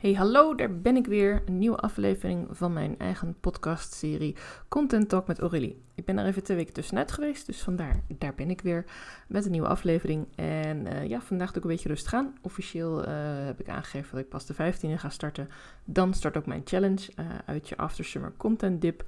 Hey, 0.00 0.12
hallo, 0.12 0.54
daar 0.54 0.80
ben 0.80 0.96
ik 0.96 1.06
weer. 1.06 1.42
Een 1.46 1.58
nieuwe 1.58 1.76
aflevering 1.76 2.46
van 2.50 2.72
mijn 2.72 2.98
eigen 2.98 3.36
podcastserie 3.40 4.36
Content 4.68 5.08
Talk 5.08 5.26
met 5.26 5.38
Aurélie. 5.38 5.82
Ik 5.94 6.04
ben 6.04 6.18
er 6.18 6.26
even 6.26 6.42
twee 6.42 6.56
weken 6.56 6.72
tussenuit 6.72 7.12
geweest, 7.12 7.46
dus 7.46 7.62
vandaar, 7.62 8.02
daar 8.08 8.34
ben 8.34 8.50
ik 8.50 8.60
weer 8.60 8.84
met 9.28 9.44
een 9.44 9.50
nieuwe 9.50 9.68
aflevering. 9.68 10.26
En 10.34 10.86
uh, 10.86 11.06
ja, 11.06 11.20
vandaag 11.20 11.48
doe 11.48 11.56
ik 11.56 11.62
een 11.62 11.70
beetje 11.70 11.88
rustig 11.88 12.14
aan. 12.14 12.34
Officieel 12.42 13.08
uh, 13.08 13.14
heb 13.44 13.60
ik 13.60 13.68
aangegeven 13.68 14.10
dat 14.10 14.20
ik 14.20 14.28
pas 14.28 14.46
de 14.46 14.54
15e 14.54 15.00
ga 15.00 15.08
starten. 15.08 15.48
Dan 15.84 16.14
start 16.14 16.36
ook 16.36 16.46
mijn 16.46 16.62
challenge 16.64 17.10
uh, 17.16 17.26
uit 17.46 17.68
je 17.68 17.76
After 17.76 18.04
Summer 18.04 18.32
Content 18.36 18.80
Dip. 18.80 19.04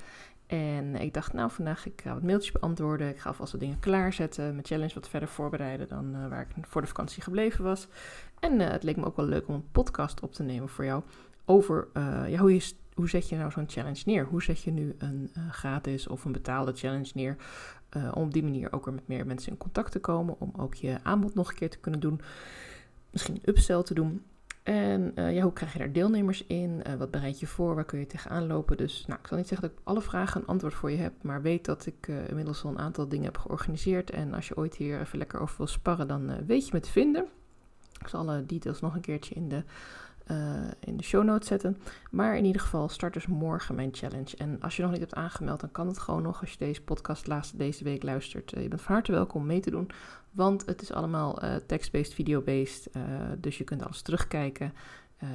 En 0.47 0.95
ik 0.95 1.15
dacht, 1.15 1.33
nou, 1.33 1.51
vandaag 1.51 1.87
ik 1.87 2.01
ga 2.05 2.15
wat 2.15 2.23
mailtjes 2.23 2.53
beantwoorden. 2.53 3.09
Ik 3.09 3.19
ga 3.19 3.29
alvast 3.29 3.53
wat 3.53 3.61
dingen 3.61 3.79
klaarzetten. 3.79 4.53
Mijn 4.53 4.67
challenge 4.67 4.95
wat 4.95 5.09
verder 5.09 5.29
voorbereiden 5.29 5.89
dan 5.89 6.15
uh, 6.15 6.29
waar 6.29 6.41
ik 6.41 6.67
voor 6.67 6.81
de 6.81 6.87
vakantie 6.87 7.23
gebleven 7.23 7.65
was. 7.65 7.89
En 8.39 8.61
uh, 8.61 8.69
het 8.69 8.83
leek 8.83 8.97
me 8.97 9.05
ook 9.05 9.17
wel 9.17 9.27
leuk 9.27 9.49
om 9.49 9.55
een 9.55 9.71
podcast 9.73 10.21
op 10.21 10.33
te 10.33 10.43
nemen 10.43 10.69
voor 10.69 10.85
jou. 10.85 11.03
Over 11.45 11.89
uh, 11.95 12.25
ja, 12.29 12.39
hoe, 12.39 12.55
je, 12.55 12.73
hoe 12.95 13.09
zet 13.09 13.29
je 13.29 13.37
nou 13.37 13.51
zo'n 13.51 13.69
challenge 13.69 14.03
neer? 14.05 14.25
Hoe 14.25 14.43
zet 14.43 14.63
je 14.63 14.71
nu 14.71 14.95
een 14.99 15.31
gratis 15.51 16.07
of 16.07 16.25
een 16.25 16.33
betaalde 16.33 16.73
challenge 16.73 17.11
neer? 17.15 17.37
om 18.15 18.23
op 18.23 18.33
die 18.33 18.43
manier 18.43 18.73
ook 18.73 18.85
weer 18.85 18.95
met 18.95 19.09
meer 19.09 19.27
mensen 19.27 19.53
in 19.53 19.59
contact 19.59 19.93
te 19.93 19.99
komen. 19.99 20.37
Om 20.39 20.53
ook 20.57 20.75
je 20.75 20.99
aanbod 21.03 21.35
nog 21.35 21.49
een 21.49 21.57
keer 21.57 21.71
te 21.71 21.79
kunnen 21.79 22.01
doen. 22.01 22.21
Misschien 23.11 23.35
een 23.35 23.49
upsell 23.49 23.83
te 23.83 23.95
doen. 23.95 24.23
En 24.63 25.13
uh, 25.15 25.35
ja, 25.35 25.43
hoe 25.43 25.53
krijg 25.53 25.73
je 25.73 25.79
daar 25.79 25.93
deelnemers 25.93 26.47
in? 26.47 26.83
Uh, 26.87 26.95
wat 26.95 27.11
bereid 27.11 27.41
je 27.41 27.47
voor? 27.47 27.75
Waar 27.75 27.85
kun 27.85 27.99
je 27.99 28.07
tegenaan 28.07 28.47
lopen? 28.47 28.77
Dus 28.77 29.05
nou, 29.07 29.21
ik 29.21 29.27
zal 29.27 29.37
niet 29.37 29.49
zeggen 29.49 29.69
dat 29.69 29.79
ik 29.79 29.85
alle 29.87 30.03
vragen 30.03 30.41
een 30.41 30.47
antwoord 30.47 30.75
voor 30.75 30.91
je 30.91 30.97
heb, 30.97 31.13
maar 31.23 31.43
weet 31.43 31.65
dat 31.65 31.87
ik 31.87 32.07
uh, 32.09 32.29
inmiddels 32.29 32.65
al 32.65 32.71
een 32.71 32.79
aantal 32.79 33.09
dingen 33.09 33.25
heb 33.25 33.39
georganiseerd. 33.39 34.11
En 34.11 34.35
als 34.35 34.49
je 34.49 34.57
ooit 34.57 34.75
hier 34.75 35.01
even 35.01 35.19
lekker 35.19 35.41
over 35.41 35.57
wil 35.57 35.67
sparren, 35.67 36.09
dan 36.09 36.47
weet 36.47 36.67
je 36.67 36.71
me 36.73 36.81
te 36.81 36.91
vinden. 36.91 37.27
Ik 38.01 38.09
zal 38.09 38.21
alle 38.21 38.47
details 38.47 38.81
nog 38.81 38.95
een 38.95 39.01
keertje 39.01 39.35
in 39.35 39.49
de, 39.49 39.65
in 40.81 40.97
de 40.97 41.05
show 41.05 41.25
notes 41.25 41.49
zetten. 41.49 41.79
Maar 42.11 42.37
in 42.37 42.45
ieder 42.45 42.61
geval, 42.61 42.89
start 42.89 43.13
dus 43.13 43.27
morgen 43.27 43.75
mijn 43.75 43.89
challenge. 43.93 44.37
En 44.37 44.61
als 44.61 44.77
je 44.77 44.83
nog 44.83 44.91
niet 44.91 45.01
hebt 45.01 45.15
aangemeld, 45.15 45.61
dan 45.61 45.73
kan 45.73 45.87
het 45.87 45.99
gewoon 45.99 46.23
nog 46.23 46.41
als 46.41 46.51
je 46.51 46.59
deze 46.59 46.83
podcast 46.83 47.27
laatst 47.27 47.59
deze 47.59 47.85
week 47.85 48.03
luistert. 48.03 48.51
je 48.51 48.69
bent 48.69 48.83
van 48.83 48.95
harte 48.95 49.13
welkom 49.13 49.41
om 49.41 49.47
mee 49.47 49.61
te 49.61 49.71
doen. 49.71 49.91
Want 50.31 50.67
het 50.67 50.83
is 50.83 50.93
allemaal 50.93 51.45
uh, 51.45 51.55
text-based, 51.67 52.15
video-based. 52.15 52.91
Dus 53.39 53.59
je 53.59 53.65
kunt 53.65 53.85
alles 53.85 54.03
terugkijken. 54.03 54.73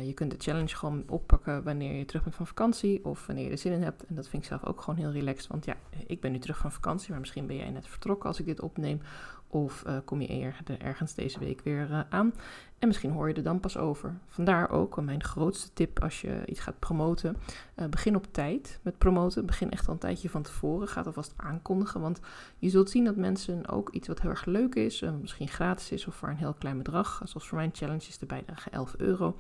Je 0.06 0.14
kunt 0.14 0.32
de 0.32 0.38
challenge 0.40 0.76
gewoon 0.76 1.04
oppakken 1.08 1.64
wanneer 1.64 1.96
je 1.96 2.06
terug 2.06 2.24
bent 2.24 2.36
van 2.36 2.48
vakantie 2.48 3.06
of 3.06 3.26
wanneer 3.26 3.46
je 3.46 3.52
er 3.52 3.58
zin 3.58 3.72
in 3.72 3.84
hebt. 3.84 4.06
En 4.06 4.16
dat 4.16 4.28
vind 4.28 4.44
ik 4.44 4.50
zelf 4.50 4.66
ook 4.66 4.82
gewoon 4.82 5.00
heel 5.00 5.12
relaxed. 5.12 5.48
Want 5.48 5.66
ja, 5.66 5.76
ik 6.08 6.22
ben 6.22 6.32
nu 6.32 6.40
terug 6.40 6.58
van 6.58 6.72
vakantie, 6.72 7.10
maar 7.12 7.20
misschien 7.20 7.48
ben 7.48 7.56
jij 7.56 7.70
net 7.70 7.88
vertrokken 7.88 8.30
als 8.30 8.40
ik 8.40 8.46
dit 8.46 8.62
opneem. 8.62 9.02
Of 9.50 9.84
uh, 9.88 9.98
kom 10.06 10.22
je 10.22 10.28
er, 10.28 10.82
ergens 10.82 11.14
deze 11.14 11.40
week 11.40 11.62
weer 11.62 11.90
uh, 11.90 12.00
aan. 12.10 12.34
En 12.80 12.88
misschien 12.88 13.12
hoor 13.12 13.28
je 13.28 13.34
er 13.34 13.44
dan 13.44 13.60
pas 13.60 13.78
over. 13.78 14.18
Vandaar 14.28 14.70
ook 14.70 15.02
mijn 15.02 15.24
grootste 15.24 15.74
tip 15.74 16.04
als 16.04 16.22
je 16.22 16.42
iets 16.46 16.60
gaat 16.60 16.80
promoten. 16.80 17.38
Uh, 17.76 17.86
begin 17.86 18.16
op 18.16 18.28
tijd 18.32 18.80
met 18.82 18.98
promoten. 18.98 19.46
Begin 19.46 19.72
echt 19.72 19.88
al 19.88 19.94
een 19.94 20.00
tijdje 20.00 20.30
van 20.30 20.42
tevoren. 20.42 20.88
Ga 20.88 21.02
alvast 21.02 21.34
aankondigen. 21.36 22.02
Want 22.02 22.20
je 22.58 22.70
zult 22.70 22.90
zien 22.90 23.04
dat 23.04 23.16
mensen 23.16 23.68
ook 23.68 23.90
iets 23.90 24.08
wat 24.08 24.22
heel 24.22 24.30
erg 24.30 24.46
leuk 24.46 24.76
is. 24.76 25.04
misschien 25.22 25.48
gratis 25.48 25.92
is 25.92 26.08
of 26.08 26.16
voor 26.16 26.30
een 26.30 26.36
heel 26.36 26.54
klein 26.54 26.78
bedrag. 26.78 27.22
Zoals 27.24 27.48
voor 27.48 27.58
mijn 27.58 27.72
challenge 27.74 28.08
is 28.08 28.18
de 28.18 28.26
bijdrage 28.26 28.70
11 28.70 28.96
euro. 28.98 29.36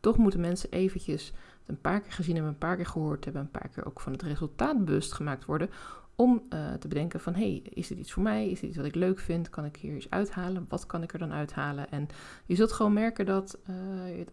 Toch 0.00 0.16
moeten 0.16 0.40
mensen 0.40 0.70
eventjes 0.70 1.32
een 1.66 1.80
paar 1.80 2.00
keer 2.00 2.12
gezien 2.12 2.34
hebben, 2.34 2.52
een 2.52 2.58
paar 2.58 2.76
keer 2.76 2.86
gehoord 2.86 3.24
hebben, 3.24 3.42
een 3.42 3.50
paar 3.50 3.68
keer 3.68 3.86
ook 3.86 4.00
van 4.00 4.12
het 4.12 4.22
resultaat 4.22 4.84
bewust 4.84 5.12
gemaakt 5.12 5.44
worden 5.44 5.70
om 6.16 6.42
uh, 6.54 6.72
te 6.72 6.88
bedenken 6.88 7.20
van, 7.20 7.34
hey, 7.34 7.62
is 7.64 7.88
dit 7.88 7.98
iets 7.98 8.12
voor 8.12 8.22
mij? 8.22 8.48
Is 8.48 8.60
dit 8.60 8.68
iets 8.68 8.78
wat 8.78 8.86
ik 8.86 8.94
leuk 8.94 9.18
vind? 9.18 9.50
Kan 9.50 9.64
ik 9.64 9.76
hier 9.76 9.96
iets 9.96 10.10
uithalen? 10.10 10.66
Wat 10.68 10.86
kan 10.86 11.02
ik 11.02 11.12
er 11.12 11.18
dan 11.18 11.32
uithalen? 11.32 11.90
En 11.90 12.08
je 12.46 12.54
zult 12.54 12.72
gewoon 12.72 12.92
merken 12.92 13.26
dat 13.26 13.58
uh, 13.70 13.76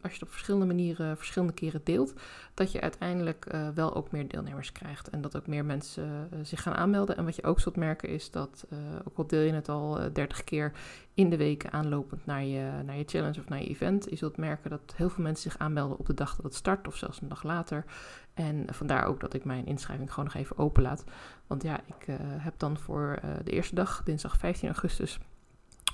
als 0.01 0.11
je 0.11 0.17
het 0.19 0.21
op 0.21 0.31
verschillende 0.31 0.65
manieren, 0.65 1.17
verschillende 1.17 1.53
keren 1.53 1.81
deelt, 1.83 2.13
dat 2.53 2.71
je 2.71 2.81
uiteindelijk 2.81 3.45
uh, 3.53 3.69
wel 3.69 3.95
ook 3.95 4.11
meer 4.11 4.27
deelnemers 4.27 4.71
krijgt. 4.71 5.09
En 5.09 5.21
dat 5.21 5.37
ook 5.37 5.47
meer 5.47 5.65
mensen 5.65 6.29
zich 6.41 6.61
gaan 6.61 6.73
aanmelden. 6.73 7.17
En 7.17 7.25
wat 7.25 7.35
je 7.35 7.43
ook 7.43 7.59
zult 7.59 7.75
merken 7.75 8.09
is 8.09 8.31
dat, 8.31 8.65
ook 9.03 9.17
al 9.17 9.27
deel 9.27 9.41
je 9.41 9.53
het 9.53 9.69
al 9.69 9.99
30 10.13 10.43
keer 10.43 10.71
in 11.13 11.29
de 11.29 11.37
weken 11.37 11.71
aanlopend 11.71 12.25
naar 12.25 12.43
je, 12.43 12.71
naar 12.85 12.97
je 12.97 13.03
challenge 13.05 13.39
of 13.39 13.49
naar 13.49 13.59
je 13.59 13.67
event, 13.67 14.07
je 14.09 14.15
zult 14.15 14.37
merken 14.37 14.69
dat 14.69 14.93
heel 14.95 15.09
veel 15.09 15.23
mensen 15.23 15.51
zich 15.51 15.61
aanmelden 15.61 15.99
op 15.99 16.05
de 16.05 16.13
dag 16.13 16.35
dat 16.35 16.45
het 16.45 16.55
start 16.55 16.87
of 16.87 16.95
zelfs 16.95 17.21
een 17.21 17.27
dag 17.27 17.43
later. 17.43 17.85
En 18.33 18.65
vandaar 18.73 19.05
ook 19.05 19.19
dat 19.19 19.33
ik 19.33 19.45
mijn 19.45 19.65
inschrijving 19.65 20.09
gewoon 20.09 20.25
nog 20.25 20.33
even 20.33 20.57
open 20.57 20.83
laat. 20.83 21.03
Want 21.47 21.63
ja, 21.63 21.79
ik 21.85 22.07
uh, 22.07 22.15
heb 22.19 22.53
dan 22.57 22.77
voor 22.77 23.19
uh, 23.23 23.31
de 23.43 23.51
eerste 23.51 23.75
dag, 23.75 24.03
dinsdag 24.03 24.37
15 24.37 24.67
augustus, 24.67 25.19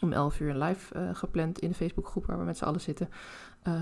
om 0.01 0.13
11 0.13 0.39
uur 0.39 0.53
live 0.53 0.95
uh, 0.95 1.09
gepland 1.15 1.59
in 1.59 1.69
de 1.69 1.75
Facebookgroep 1.75 2.25
waar 2.25 2.37
we 2.37 2.43
met 2.43 2.57
z'n 2.57 2.63
allen 2.63 2.81
zitten. 2.81 3.09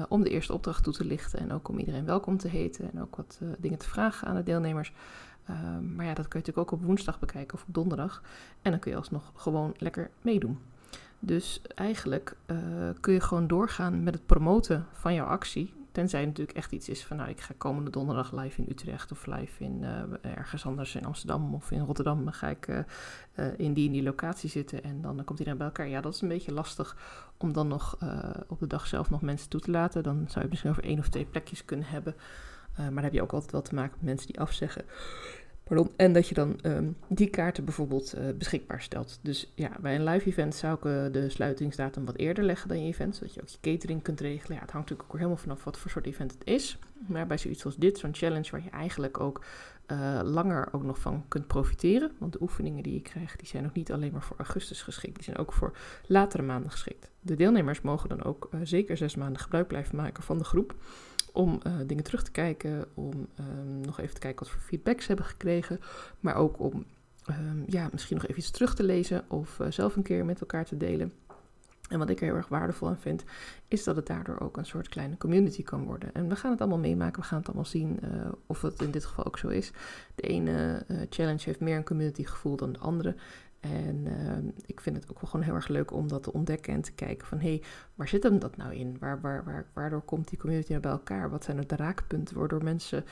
om 0.09 0.23
de 0.23 0.29
eerste 0.29 0.53
opdracht 0.53 0.83
toe 0.83 0.93
te 0.93 1.05
lichten 1.05 1.39
en 1.39 1.51
ook 1.51 1.67
om 1.67 1.79
iedereen 1.79 2.05
welkom 2.05 2.37
te 2.37 2.47
heten 2.47 2.91
en 2.91 3.01
ook 3.01 3.15
wat 3.15 3.41
dingen 3.57 3.77
te 3.77 3.89
vragen 3.89 4.27
aan 4.27 4.35
de 4.35 4.43
deelnemers. 4.43 4.93
maar 5.95 6.05
ja, 6.05 6.13
dat 6.13 6.27
kun 6.27 6.39
je 6.39 6.45
natuurlijk 6.45 6.57
ook 6.57 6.71
op 6.71 6.83
woensdag 6.83 7.19
bekijken 7.19 7.53
of 7.53 7.65
op 7.67 7.73
donderdag. 7.73 8.21
En 8.61 8.71
dan 8.71 8.79
kun 8.79 8.91
je 8.91 8.97
alsnog 8.97 9.31
gewoon 9.35 9.73
lekker 9.77 10.09
meedoen. 10.21 10.59
Dus 11.19 11.61
eigenlijk 11.75 12.35
kun 12.99 13.13
je 13.13 13.19
gewoon 13.19 13.47
doorgaan 13.47 14.03
met 14.03 14.13
het 14.13 14.25
promoten 14.25 14.85
van 14.91 15.13
jouw 15.13 15.25
actie. 15.25 15.76
Tenzij 15.97 16.19
het 16.19 16.29
natuurlijk 16.29 16.57
echt 16.57 16.71
iets 16.71 16.89
is 16.89 17.05
van, 17.05 17.17
nou, 17.17 17.29
ik 17.29 17.41
ga 17.41 17.53
komende 17.57 17.91
donderdag 17.91 18.31
live 18.31 18.61
in 18.61 18.67
Utrecht 18.69 19.11
of 19.11 19.25
live 19.25 19.63
in 19.63 19.81
uh, 19.81 20.35
ergens 20.35 20.65
anders 20.65 20.95
in 20.95 21.05
Amsterdam 21.05 21.53
of 21.53 21.71
in 21.71 21.79
Rotterdam. 21.79 22.23
Dan 22.23 22.33
ga 22.33 22.47
ik 22.47 22.67
uh, 22.67 22.79
uh, 23.35 23.45
in 23.57 23.73
die 23.73 23.85
in 23.85 23.91
die 23.91 24.03
locatie 24.03 24.49
zitten 24.49 24.83
en 24.83 25.01
dan 25.01 25.23
komt 25.23 25.39
iedereen 25.39 25.57
bij 25.57 25.67
elkaar. 25.67 25.87
Ja, 25.87 26.01
dat 26.01 26.13
is 26.13 26.21
een 26.21 26.27
beetje 26.27 26.51
lastig 26.51 26.97
om 27.37 27.53
dan 27.53 27.67
nog 27.67 27.97
op 28.47 28.59
de 28.59 28.67
dag 28.67 28.87
zelf 28.87 29.09
nog 29.09 29.21
mensen 29.21 29.49
toe 29.49 29.59
te 29.59 29.71
laten. 29.71 30.03
Dan 30.03 30.25
zou 30.27 30.43
je 30.43 30.49
misschien 30.49 30.71
over 30.71 30.83
één 30.83 30.99
of 30.99 31.09
twee 31.09 31.25
plekjes 31.25 31.65
kunnen 31.65 31.87
hebben. 31.87 32.15
maar 32.75 32.93
dan 32.93 33.03
heb 33.03 33.13
je 33.13 33.21
ook 33.21 33.33
altijd 33.33 33.51
wel 33.51 33.61
te 33.61 33.75
maken 33.75 33.93
met 33.95 34.05
mensen 34.05 34.27
die 34.27 34.39
afzeggen. 34.39 34.85
En 35.95 36.13
dat 36.13 36.27
je 36.27 36.33
dan 36.33 36.59
um, 36.63 36.97
die 37.07 37.29
kaarten 37.29 37.65
bijvoorbeeld 37.65 38.15
uh, 38.17 38.21
beschikbaar 38.37 38.81
stelt. 38.81 39.19
Dus 39.21 39.51
ja, 39.55 39.71
bij 39.79 39.95
een 39.95 40.03
live 40.03 40.27
event 40.27 40.55
zou 40.55 40.77
ik 40.77 40.85
uh, 40.85 41.05
de 41.11 41.29
sluitingsdatum 41.29 42.05
wat 42.05 42.15
eerder 42.15 42.43
leggen 42.43 42.67
dan 42.67 42.81
je 42.81 42.87
event, 42.87 43.15
zodat 43.15 43.33
je 43.33 43.41
ook 43.41 43.47
je 43.47 43.71
catering 43.71 44.01
kunt 44.01 44.19
regelen. 44.19 44.55
Ja, 44.55 44.61
het 44.61 44.71
hangt 44.71 44.89
natuurlijk 44.89 45.09
ook 45.09 45.15
helemaal 45.15 45.43
vanaf 45.43 45.63
wat 45.63 45.77
voor 45.77 45.91
soort 45.91 46.05
event 46.05 46.31
het 46.31 46.47
is. 46.47 46.77
Maar 47.07 47.27
bij 47.27 47.37
zoiets 47.37 47.65
als 47.65 47.75
dit, 47.75 47.97
zo'n 47.97 48.15
challenge 48.15 48.51
waar 48.51 48.63
je 48.63 48.69
eigenlijk 48.69 49.19
ook 49.19 49.43
uh, 49.87 50.19
langer 50.23 50.67
ook 50.71 50.83
nog 50.83 50.99
van 50.99 51.25
kunt 51.27 51.47
profiteren. 51.47 52.11
Want 52.17 52.33
de 52.33 52.41
oefeningen 52.41 52.83
die 52.83 52.93
je 52.93 53.01
krijgt, 53.01 53.39
die 53.39 53.47
zijn 53.47 53.65
ook 53.65 53.73
niet 53.73 53.91
alleen 53.91 54.11
maar 54.11 54.23
voor 54.23 54.37
augustus 54.37 54.81
geschikt, 54.81 55.15
die 55.15 55.23
zijn 55.23 55.37
ook 55.37 55.53
voor 55.53 55.77
latere 56.05 56.43
maanden 56.43 56.71
geschikt. 56.71 57.09
De 57.21 57.35
deelnemers 57.35 57.81
mogen 57.81 58.09
dan 58.09 58.23
ook 58.23 58.49
zeker 58.63 58.97
zes 58.97 59.15
maanden 59.15 59.41
gebruik 59.41 59.67
blijven 59.67 59.95
maken 59.95 60.23
van 60.23 60.37
de 60.37 60.43
groep 60.43 60.75
om 61.37 61.59
uh, 61.67 61.73
dingen 61.85 62.03
terug 62.03 62.23
te 62.23 62.31
kijken, 62.31 62.85
om 62.93 63.11
um, 63.39 63.81
nog 63.81 63.99
even 63.99 64.13
te 64.13 64.19
kijken 64.19 64.45
wat 64.45 64.53
voor 64.53 64.61
feedback 64.61 65.01
ze 65.01 65.07
hebben 65.07 65.25
gekregen, 65.25 65.79
maar 66.19 66.35
ook 66.35 66.59
om 66.59 66.85
um, 67.29 67.63
ja, 67.67 67.89
misschien 67.91 68.15
nog 68.15 68.25
even 68.25 68.41
iets 68.41 68.51
terug 68.51 68.75
te 68.75 68.83
lezen 68.83 69.23
of 69.27 69.59
uh, 69.59 69.67
zelf 69.71 69.95
een 69.95 70.03
keer 70.03 70.25
met 70.25 70.41
elkaar 70.41 70.65
te 70.65 70.77
delen. 70.77 71.13
En 71.89 71.99
wat 71.99 72.09
ik 72.09 72.19
er 72.19 72.25
heel 72.25 72.35
erg 72.35 72.47
waardevol 72.47 72.87
aan 72.87 72.99
vind, 72.99 73.23
is 73.67 73.83
dat 73.83 73.95
het 73.95 74.05
daardoor 74.05 74.39
ook 74.39 74.57
een 74.57 74.65
soort 74.65 74.89
kleine 74.89 75.17
community 75.17 75.63
kan 75.63 75.83
worden. 75.83 76.13
En 76.13 76.29
we 76.29 76.35
gaan 76.35 76.51
het 76.51 76.59
allemaal 76.59 76.79
meemaken, 76.79 77.21
we 77.21 77.27
gaan 77.27 77.37
het 77.37 77.47
allemaal 77.47 77.65
zien 77.65 77.99
uh, 78.03 78.31
of 78.45 78.61
het 78.61 78.81
in 78.81 78.91
dit 78.91 79.05
geval 79.05 79.25
ook 79.25 79.37
zo 79.37 79.47
is. 79.47 79.71
De 80.15 80.23
ene 80.23 80.85
challenge 81.09 81.41
heeft 81.43 81.59
meer 81.59 81.77
een 81.77 81.83
community 81.83 82.23
gevoel 82.23 82.55
dan 82.55 82.71
de 82.71 82.79
andere. 82.79 83.15
En 83.73 84.05
uh, 84.05 84.51
ik 84.65 84.81
vind 84.81 84.95
het 84.95 85.09
ook 85.09 85.21
wel 85.21 85.29
gewoon 85.29 85.45
heel 85.45 85.55
erg 85.55 85.67
leuk 85.67 85.93
om 85.93 86.07
dat 86.07 86.23
te 86.23 86.33
ontdekken 86.33 86.73
en 86.73 86.81
te 86.81 86.91
kijken 86.91 87.27
van 87.27 87.39
hé, 87.39 87.49
hey, 87.49 87.63
waar 87.95 88.07
zit 88.07 88.23
hem 88.23 88.39
dat 88.39 88.57
nou 88.57 88.73
in? 88.75 88.97
Waar, 88.99 89.21
waar, 89.21 89.43
waar, 89.43 89.65
waardoor 89.73 90.01
komt 90.01 90.29
die 90.29 90.39
community 90.39 90.69
nou 90.69 90.81
bij 90.81 90.91
elkaar? 90.91 91.29
Wat 91.29 91.43
zijn 91.43 91.67
de 91.67 91.75
raakpunten 91.75 92.37
waardoor 92.37 92.63
mensen 92.63 93.05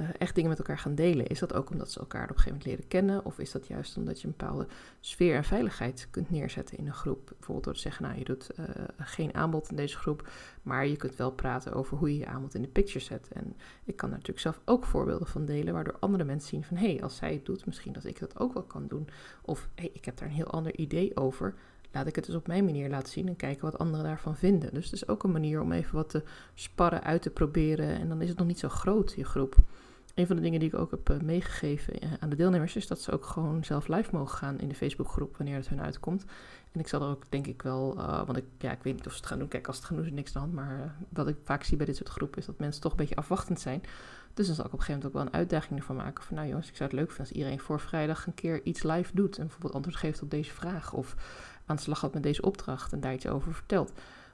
uh, 0.00 0.08
echt 0.18 0.34
dingen 0.34 0.50
met 0.50 0.58
elkaar 0.58 0.78
gaan 0.78 0.94
delen? 0.94 1.26
Is 1.26 1.38
dat 1.38 1.54
ook 1.54 1.70
omdat 1.70 1.90
ze 1.90 1.98
elkaar 1.98 2.22
op 2.22 2.28
een 2.28 2.34
gegeven 2.36 2.58
moment 2.58 2.70
leren 2.70 2.88
kennen? 2.88 3.24
Of 3.24 3.38
is 3.38 3.52
dat 3.52 3.66
juist 3.66 3.96
omdat 3.96 4.20
je 4.20 4.26
een 4.26 4.34
bepaalde 4.36 4.66
sfeer 5.00 5.34
en 5.34 5.44
veiligheid 5.44 6.08
kunt 6.10 6.30
neerzetten 6.30 6.78
in 6.78 6.86
een 6.86 6.94
groep? 6.94 7.26
Bijvoorbeeld 7.26 7.64
door 7.64 7.74
te 7.74 7.80
zeggen, 7.80 8.02
nou 8.02 8.18
je 8.18 8.24
doet 8.24 8.50
uh, 8.58 8.66
geen 8.98 9.34
aanbod 9.34 9.70
in 9.70 9.76
deze 9.76 9.96
groep, 9.96 10.28
maar 10.62 10.86
je 10.86 10.96
kunt 10.96 11.16
wel 11.16 11.30
praten 11.30 11.72
over 11.72 11.96
hoe 11.96 12.12
je 12.12 12.18
je 12.18 12.26
aanbod 12.26 12.54
in 12.54 12.62
de 12.62 12.68
picture 12.68 13.04
zet. 13.04 13.28
En 13.32 13.56
ik 13.84 13.96
kan 13.96 14.08
daar 14.08 14.18
natuurlijk 14.18 14.46
zelf 14.46 14.60
ook 14.64 14.84
voorbeelden 14.84 15.26
van 15.26 15.44
delen, 15.44 15.74
waardoor 15.74 15.96
andere 15.98 16.24
mensen 16.24 16.48
zien 16.48 16.64
van 16.64 16.76
hé, 16.76 16.92
hey, 16.92 17.02
als 17.02 17.16
zij 17.16 17.32
het 17.32 17.46
doet, 17.46 17.66
misschien 17.66 17.92
dat 17.92 18.04
ik 18.04 18.18
dat 18.18 18.38
ook 18.38 18.52
wel 18.52 18.62
kan 18.62 18.86
doen. 18.86 19.08
Of 19.42 19.68
hé, 19.74 19.82
hey, 19.82 19.90
ik 19.92 20.04
heb 20.04 20.16
daar 20.16 20.28
een 20.28 20.34
heel 20.34 20.50
ander 20.50 20.76
idee 20.76 21.16
over 21.16 21.54
laat 21.92 22.06
ik 22.06 22.16
het 22.16 22.26
dus 22.26 22.34
op 22.34 22.46
mijn 22.46 22.64
manier 22.64 22.88
laten 22.88 23.12
zien 23.12 23.28
en 23.28 23.36
kijken 23.36 23.64
wat 23.64 23.78
anderen 23.78 24.06
daarvan 24.06 24.36
vinden. 24.36 24.74
Dus 24.74 24.84
het 24.84 24.92
is 24.94 25.08
ook 25.08 25.22
een 25.22 25.32
manier 25.32 25.60
om 25.60 25.72
even 25.72 25.94
wat 25.94 26.10
te 26.10 26.22
sparren, 26.54 27.02
uit 27.02 27.22
te 27.22 27.30
proberen. 27.30 28.00
En 28.00 28.08
dan 28.08 28.22
is 28.22 28.28
het 28.28 28.38
nog 28.38 28.46
niet 28.46 28.58
zo 28.58 28.68
groot, 28.68 29.12
je 29.16 29.24
groep 29.24 29.56
een 30.18 30.26
van 30.26 30.36
de 30.36 30.42
dingen 30.42 30.60
die 30.60 30.68
ik 30.68 30.74
ook 30.74 30.90
heb 30.90 31.10
uh, 31.10 31.20
meegegeven 31.20 32.04
uh, 32.04 32.12
aan 32.20 32.28
de 32.28 32.36
deelnemers 32.36 32.76
is 32.76 32.86
dat 32.86 33.00
ze 33.00 33.12
ook 33.12 33.24
gewoon 33.24 33.64
zelf 33.64 33.88
live 33.88 34.08
mogen 34.12 34.38
gaan 34.38 34.60
in 34.60 34.68
de 34.68 34.74
Facebookgroep 34.74 35.36
wanneer 35.36 35.56
het 35.56 35.68
hun 35.68 35.80
uitkomt. 35.80 36.24
En 36.72 36.80
ik 36.80 36.88
zal 36.88 37.02
er 37.02 37.08
ook 37.08 37.22
denk 37.28 37.46
ik 37.46 37.62
wel, 37.62 37.94
uh, 37.98 38.22
want 38.26 38.36
ik, 38.36 38.44
ja, 38.58 38.72
ik 38.72 38.82
weet 38.82 38.94
niet 38.94 39.06
of 39.06 39.12
ze 39.12 39.18
het 39.18 39.26
gaan 39.26 39.38
doen. 39.38 39.48
Kijk, 39.48 39.66
als 39.66 39.76
het 39.76 39.84
gaan 39.84 39.96
doen 39.96 40.06
is 40.06 40.12
niks 40.12 40.32
hand. 40.32 40.52
Maar 40.52 40.94
wat 41.08 41.28
ik 41.28 41.36
vaak 41.44 41.62
zie 41.62 41.76
bij 41.76 41.86
dit 41.86 41.96
soort 41.96 42.08
groepen 42.08 42.38
is 42.38 42.46
dat 42.46 42.58
mensen 42.58 42.82
toch 42.82 42.90
een 42.90 42.96
beetje 42.96 43.16
afwachtend 43.16 43.60
zijn. 43.60 43.82
Dus 44.34 44.46
dan 44.46 44.54
zal 44.54 44.64
ik 44.64 44.72
op 44.72 44.78
een 44.78 44.84
gegeven 44.84 45.02
moment 45.02 45.04
ook 45.06 45.12
wel 45.12 45.22
een 45.22 45.40
uitdaging 45.40 45.78
ervan 45.78 45.96
maken. 45.96 46.24
Van 46.24 46.36
nou 46.36 46.48
jongens, 46.48 46.68
ik 46.68 46.76
zou 46.76 46.90
het 46.90 46.98
leuk 46.98 47.08
vinden 47.08 47.26
als 47.26 47.36
iedereen 47.36 47.60
voor 47.60 47.80
vrijdag 47.80 48.26
een 48.26 48.34
keer 48.34 48.60
iets 48.64 48.82
live 48.82 49.14
doet. 49.14 49.36
En 49.36 49.42
bijvoorbeeld 49.42 49.74
antwoord 49.74 49.96
geeft 49.96 50.22
op 50.22 50.30
deze 50.30 50.52
vraag. 50.52 50.92
Of 50.92 51.16
aan 51.66 51.76
de 51.76 51.82
slag 51.82 51.98
gaat 51.98 52.14
met 52.14 52.22
deze 52.22 52.42
opdracht 52.42 52.92
en 52.92 53.00
daar 53.00 53.14
iets 53.14 53.26
over 53.26 53.54
vertelt. 53.54 53.92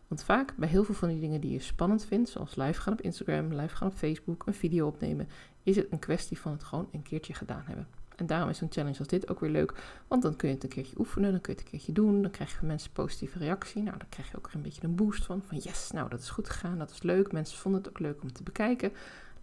Want 0.08 0.24
vaak 0.24 0.52
bij 0.56 0.68
heel 0.68 0.84
veel 0.84 0.94
van 0.94 1.08
die 1.08 1.20
dingen 1.20 1.40
die 1.40 1.52
je 1.52 1.60
spannend 1.60 2.04
vindt, 2.04 2.28
zoals 2.28 2.56
live 2.56 2.80
gaan 2.80 2.92
op 2.92 3.00
Instagram, 3.00 3.52
live 3.52 3.76
gaan 3.76 3.88
op 3.88 3.94
Facebook, 3.94 4.46
een 4.46 4.54
video 4.54 4.86
opnemen, 4.86 5.28
is 5.64 5.76
het 5.76 5.86
een 5.90 5.98
kwestie 5.98 6.38
van 6.38 6.52
het 6.52 6.64
gewoon 6.64 6.88
een 6.92 7.02
keertje 7.02 7.34
gedaan 7.34 7.62
hebben. 7.66 7.86
En 8.16 8.26
daarom 8.26 8.48
is 8.48 8.60
een 8.60 8.72
challenge 8.72 8.98
als 8.98 9.08
dit 9.08 9.30
ook 9.30 9.40
weer 9.40 9.50
leuk, 9.50 9.74
want 10.08 10.22
dan 10.22 10.36
kun 10.36 10.48
je 10.48 10.54
het 10.54 10.64
een 10.64 10.70
keertje 10.70 10.98
oefenen, 10.98 11.30
dan 11.30 11.40
kun 11.40 11.52
je 11.52 11.58
het 11.58 11.66
een 11.66 11.72
keertje 11.72 11.92
doen, 11.92 12.22
dan 12.22 12.30
krijg 12.30 12.50
je 12.50 12.56
van 12.56 12.66
mensen 12.66 12.92
positieve 12.92 13.38
reactie. 13.38 13.82
Nou, 13.82 13.98
dan 13.98 14.08
krijg 14.08 14.30
je 14.30 14.36
ook 14.36 14.50
een 14.52 14.62
beetje 14.62 14.84
een 14.84 14.94
boost 14.94 15.24
van, 15.24 15.42
van 15.46 15.58
yes, 15.58 15.90
nou 15.90 16.08
dat 16.08 16.20
is 16.20 16.30
goed 16.30 16.50
gegaan, 16.50 16.78
dat 16.78 16.90
is 16.90 17.02
leuk, 17.02 17.32
mensen 17.32 17.58
vonden 17.58 17.80
het 17.80 17.90
ook 17.90 17.98
leuk 17.98 18.22
om 18.22 18.32
te 18.32 18.42
bekijken, 18.42 18.92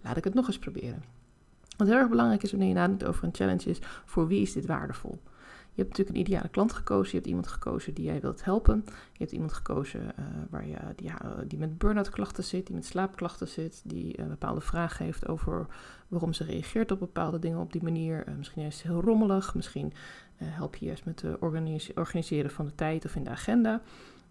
laat 0.01 0.17
ik 0.17 0.23
het 0.23 0.33
nog 0.33 0.47
eens 0.47 0.59
proberen. 0.59 1.03
Wat 1.77 1.87
heel 1.87 1.97
erg 1.97 2.09
belangrijk 2.09 2.43
is 2.43 2.51
wanneer 2.51 2.69
je 2.69 2.73
nadenkt 2.73 3.05
over 3.05 3.23
een 3.23 3.35
challenge 3.35 3.69
is, 3.69 3.79
voor 4.05 4.27
wie 4.27 4.41
is 4.41 4.53
dit 4.53 4.65
waardevol? 4.65 5.19
Je 5.73 5.81
hebt 5.81 5.89
natuurlijk 5.89 6.17
een 6.17 6.33
ideale 6.33 6.49
klant 6.49 6.73
gekozen. 6.73 7.09
Je 7.09 7.15
hebt 7.15 7.27
iemand 7.27 7.47
gekozen 7.47 7.93
die 7.93 8.05
jij 8.05 8.19
wilt 8.19 8.43
helpen. 8.43 8.83
Je 8.85 9.17
hebt 9.17 9.31
iemand 9.31 9.53
gekozen 9.53 10.01
uh, 10.01 10.25
waar 10.49 10.67
je, 10.67 10.77
die, 10.95 11.11
die 11.47 11.59
met 11.59 11.77
burn-out 11.77 12.09
klachten 12.09 12.43
zit, 12.43 12.65
die 12.65 12.75
met 12.75 12.85
slaapklachten 12.85 13.47
zit, 13.47 13.81
die 13.85 14.19
een 14.19 14.27
bepaalde 14.27 14.61
vragen 14.61 15.05
heeft 15.05 15.27
over 15.27 15.67
waarom 16.07 16.33
ze 16.33 16.43
reageert 16.43 16.91
op 16.91 16.99
bepaalde 16.99 17.39
dingen 17.39 17.59
op 17.59 17.71
die 17.71 17.83
manier. 17.83 18.27
Uh, 18.27 18.35
misschien 18.35 18.65
is 18.65 18.75
het 18.75 18.83
heel 18.83 19.01
rommelig, 19.01 19.55
misschien 19.55 19.93
help 20.35 20.75
je 20.75 20.85
juist 20.85 21.05
met 21.05 21.21
het 21.21 21.39
organiseren 21.95 22.51
van 22.51 22.65
de 22.65 22.75
tijd 22.75 23.05
of 23.05 23.15
in 23.15 23.23
de 23.23 23.29
agenda. 23.29 23.81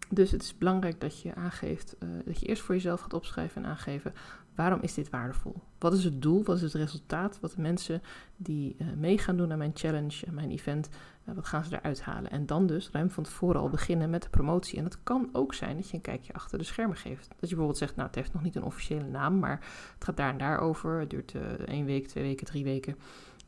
Dus 0.08 0.30
het 0.30 0.42
is 0.42 0.58
belangrijk 0.58 1.00
dat 1.00 1.20
je 1.20 1.34
aangeeft, 1.34 1.96
dat 2.24 2.40
je 2.40 2.46
eerst 2.46 2.62
voor 2.62 2.74
jezelf 2.74 3.00
gaat 3.00 3.14
opschrijven 3.14 3.64
en 3.64 3.70
aangeven 3.70 4.12
Waarom 4.60 4.80
is 4.82 4.94
dit 4.94 5.10
waardevol? 5.10 5.54
Wat 5.78 5.92
is 5.92 6.04
het 6.04 6.22
doel? 6.22 6.44
Wat 6.44 6.56
is 6.56 6.62
het 6.62 6.72
resultaat? 6.72 7.40
Wat 7.40 7.52
de 7.52 7.60
mensen 7.60 8.02
die 8.36 8.76
uh, 8.78 8.86
mee 8.96 9.18
gaan 9.18 9.36
doen 9.36 9.52
aan 9.52 9.58
mijn 9.58 9.70
challenge, 9.74 10.26
aan 10.26 10.34
mijn 10.34 10.50
event, 10.50 10.88
wat 11.24 11.46
gaan 11.46 11.64
ze 11.64 11.76
eruit 11.76 12.02
halen? 12.02 12.30
En 12.30 12.46
dan 12.46 12.66
dus 12.66 12.90
ruim 12.90 13.10
van 13.10 13.24
tevoren 13.24 13.60
al 13.60 13.68
beginnen 13.68 14.10
met 14.10 14.22
de 14.22 14.28
promotie. 14.28 14.78
En 14.78 14.84
het 14.84 15.02
kan 15.02 15.28
ook 15.32 15.54
zijn 15.54 15.76
dat 15.76 15.88
je 15.88 15.94
een 15.94 16.00
kijkje 16.00 16.32
achter 16.32 16.58
de 16.58 16.64
schermen 16.64 16.96
geeft. 16.96 17.28
Dat 17.28 17.36
je 17.40 17.46
bijvoorbeeld 17.46 17.78
zegt, 17.78 17.96
nou 17.96 18.06
het 18.06 18.16
heeft 18.16 18.32
nog 18.32 18.42
niet 18.42 18.56
een 18.56 18.64
officiële 18.64 19.04
naam, 19.04 19.38
maar 19.38 19.60
het 19.94 20.04
gaat 20.04 20.16
daar 20.16 20.30
en 20.30 20.38
daar 20.38 20.58
over. 20.58 21.00
Het 21.00 21.10
duurt 21.10 21.34
uh, 21.34 21.42
één 21.42 21.84
week, 21.84 22.06
twee 22.06 22.24
weken, 22.24 22.46
drie 22.46 22.64
weken. 22.64 22.92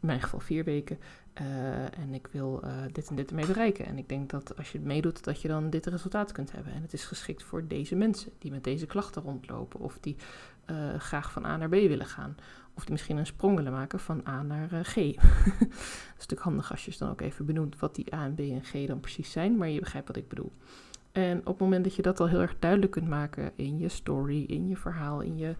In 0.00 0.08
mijn 0.08 0.20
geval 0.20 0.40
vier 0.40 0.64
weken. 0.64 0.98
en 1.94 2.14
ik 2.14 2.28
wil 2.30 2.64
dit 2.92 3.08
en 3.08 3.16
dit 3.16 3.28
ermee 3.30 3.46
bereiken. 3.46 3.86
En 3.86 3.98
ik 3.98 4.08
denk 4.08 4.30
dat 4.30 4.56
als 4.56 4.72
je 4.72 4.80
meedoet, 4.80 5.24
dat 5.24 5.40
je 5.40 5.48
dan 5.48 5.70
dit 5.70 5.86
resultaat 5.86 6.32
kunt 6.32 6.52
hebben. 6.52 6.72
En 6.72 6.82
het 6.82 6.92
is 6.92 7.04
geschikt 7.04 7.42
voor 7.42 7.66
deze 7.66 7.96
mensen 7.96 8.32
die 8.38 8.50
met 8.50 8.64
deze 8.64 8.86
klachten 8.86 9.22
rondlopen. 9.22 9.80
Of 9.80 9.98
die 10.00 10.16
graag 10.98 11.32
van 11.32 11.44
A 11.44 11.56
naar 11.56 11.68
B 11.68 11.72
willen 11.72 12.06
gaan. 12.06 12.36
Of 12.74 12.88
misschien 12.88 13.16
een 13.16 13.26
sprong 13.26 13.56
willen 13.56 13.72
maken 13.72 14.00
van 14.00 14.22
A 14.28 14.42
naar 14.42 14.72
uh, 14.72 14.80
G. 14.82 14.94
dat 14.94 15.04
is 16.18 16.28
natuurlijk 16.28 16.40
handig 16.40 16.70
als 16.70 16.84
je 16.84 16.94
dan 16.98 17.10
ook 17.10 17.20
even 17.20 17.46
benoemt 17.46 17.78
wat 17.78 17.94
die 17.94 18.14
A 18.14 18.24
en 18.24 18.34
B 18.34 18.38
en 18.38 18.64
G 18.64 18.86
dan 18.86 19.00
precies 19.00 19.30
zijn, 19.30 19.56
maar 19.56 19.68
je 19.68 19.80
begrijpt 19.80 20.08
wat 20.08 20.16
ik 20.16 20.28
bedoel. 20.28 20.52
En 21.12 21.38
op 21.38 21.46
het 21.46 21.58
moment 21.58 21.84
dat 21.84 21.94
je 21.94 22.02
dat 22.02 22.20
al 22.20 22.28
heel 22.28 22.40
erg 22.40 22.58
duidelijk 22.58 22.92
kunt 22.92 23.08
maken 23.08 23.52
in 23.54 23.78
je 23.78 23.88
story, 23.88 24.44
in 24.44 24.68
je 24.68 24.76
verhaal, 24.76 25.20
in 25.20 25.36
je 25.36 25.54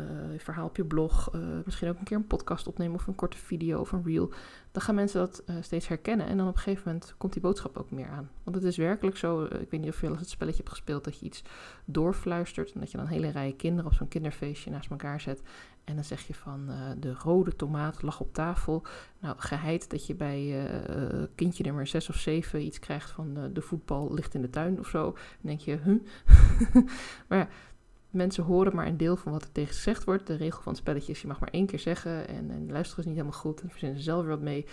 uh, 0.00 0.38
verhaal 0.38 0.66
op 0.66 0.76
je 0.76 0.84
blog, 0.84 1.34
uh, 1.34 1.40
misschien 1.64 1.88
ook 1.88 1.98
een 1.98 2.04
keer 2.04 2.16
een 2.16 2.26
podcast 2.26 2.66
opnemen 2.66 2.94
of 2.94 3.06
een 3.06 3.14
korte 3.14 3.36
video 3.36 3.80
of 3.80 3.92
een 3.92 4.04
reel, 4.04 4.32
dan 4.72 4.82
gaan 4.82 4.94
mensen 4.94 5.20
dat 5.20 5.42
uh, 5.46 5.56
steeds 5.60 5.88
herkennen 5.88 6.26
en 6.26 6.36
dan 6.36 6.48
op 6.48 6.54
een 6.54 6.60
gegeven 6.60 6.82
moment 6.86 7.14
komt 7.18 7.32
die 7.32 7.42
boodschap 7.42 7.76
ook 7.76 7.90
meer 7.90 8.08
aan. 8.08 8.30
Want 8.42 8.56
het 8.56 8.64
is 8.64 8.76
werkelijk 8.76 9.16
zo, 9.16 9.44
ik 9.44 9.70
weet 9.70 9.80
niet 9.80 9.90
of 9.90 10.00
je 10.00 10.06
al 10.06 10.12
eens 10.12 10.20
het 10.20 10.30
spelletje 10.30 10.58
hebt 10.58 10.74
gespeeld, 10.74 11.04
dat 11.04 11.18
je 11.18 11.26
iets 11.26 11.42
doorfluistert 11.84 12.72
en 12.72 12.80
dat 12.80 12.90
je 12.90 12.96
dan 12.96 13.06
een 13.06 13.12
hele 13.12 13.28
rij 13.28 13.54
kinderen 13.56 13.90
op 13.90 13.96
zo'n 13.96 14.08
kinderfeestje 14.08 14.70
naast 14.70 14.90
elkaar 14.90 15.20
zet 15.20 15.42
en 15.84 15.94
dan 15.94 16.04
zeg 16.04 16.26
je 16.26 16.34
van 16.34 16.70
de 16.98 17.14
rode 17.14 17.56
tomaat 17.56 18.02
lag 18.02 18.20
op 18.20 18.34
tafel. 18.34 18.82
Nou, 19.20 19.34
geheid 19.38 19.90
dat 19.90 20.06
je 20.06 20.14
bij 20.14 20.68
kindje 21.34 21.64
nummer 21.64 21.86
6 21.86 22.08
of 22.08 22.16
7 22.16 22.64
iets 22.64 22.78
krijgt 22.78 23.10
van 23.10 23.50
de 23.52 23.60
voetbal 23.60 24.14
ligt 24.14 24.34
in 24.34 24.42
de 24.42 24.50
tuin 24.50 24.78
of 24.78 24.88
zo. 24.88 25.02
Dan 25.12 25.16
denk 25.40 25.60
je, 25.60 25.78
huh? 25.84 26.00
maar 27.28 27.38
ja, 27.38 27.48
mensen 28.10 28.44
horen 28.44 28.74
maar 28.74 28.86
een 28.86 28.96
deel 28.96 29.16
van 29.16 29.32
wat 29.32 29.42
er 29.42 29.52
tegen 29.52 29.74
gezegd 29.74 30.04
wordt. 30.04 30.26
De 30.26 30.34
regel 30.34 30.62
van 30.62 30.72
het 30.72 30.80
spelletje 30.80 31.12
is, 31.12 31.20
je 31.20 31.26
mag 31.26 31.40
maar 31.40 31.50
één 31.50 31.66
keer 31.66 31.78
zeggen 31.78 32.28
en, 32.28 32.50
en 32.50 32.70
luisteren 32.70 32.98
is 32.98 33.10
niet 33.10 33.18
helemaal 33.18 33.40
goed 33.40 33.60
en 33.60 33.70
verzinnen 33.70 33.98
ze 33.98 34.04
zelf 34.04 34.20
weer 34.20 34.30
wat 34.30 34.40
mee. 34.40 34.66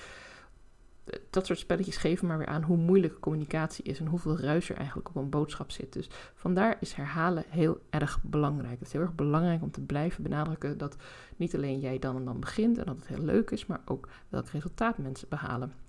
Dat 1.30 1.46
soort 1.46 1.60
spelletjes 1.60 1.98
geven 1.98 2.28
maar 2.28 2.38
weer 2.38 2.48
aan 2.48 2.64
hoe 2.64 2.78
moeilijk 2.78 3.20
communicatie 3.20 3.84
is 3.84 4.00
en 4.00 4.06
hoeveel 4.06 4.40
ruis 4.40 4.70
er 4.70 4.76
eigenlijk 4.76 5.10
op 5.10 5.16
een 5.16 5.30
boodschap 5.30 5.72
zit. 5.72 5.94
Dus 5.94 6.10
vandaar 6.34 6.78
is 6.80 6.94
herhalen 6.94 7.44
heel 7.48 7.80
erg 7.90 8.20
belangrijk. 8.24 8.80
Het 8.80 8.88
is 8.88 8.94
heel 8.94 9.02
erg 9.02 9.16
belangrijk 9.16 9.62
om 9.62 9.72
te 9.72 9.82
blijven 9.82 10.24
benadrukken 10.24 10.78
dat 10.78 10.96
niet 11.36 11.56
alleen 11.56 11.80
jij 11.80 12.00
dan 12.00 12.16
en 12.16 12.26
dan 12.26 12.40
begint 12.40 12.78
en 12.78 12.86
dat 12.86 12.96
het 12.96 13.08
heel 13.08 13.24
leuk 13.24 13.52
is, 13.52 13.66
maar 13.66 13.82
ook 13.86 14.08
welk 14.30 14.48
resultaat 14.48 14.98
mensen 14.98 15.30
behalen. 15.30 15.87